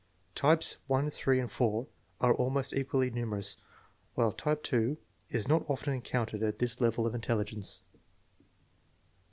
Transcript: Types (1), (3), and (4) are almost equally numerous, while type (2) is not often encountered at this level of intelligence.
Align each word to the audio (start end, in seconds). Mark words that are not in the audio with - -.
Types 0.33 0.77
(1), 0.87 1.11
(3), 1.11 1.39
and 1.41 1.51
(4) 1.51 1.85
are 2.21 2.33
almost 2.33 2.73
equally 2.73 3.11
numerous, 3.11 3.57
while 4.15 4.31
type 4.31 4.63
(2) 4.63 4.97
is 5.29 5.47
not 5.47 5.63
often 5.69 5.93
encountered 5.93 6.41
at 6.41 6.57
this 6.57 6.81
level 6.81 7.05
of 7.05 7.13
intelligence. 7.13 7.83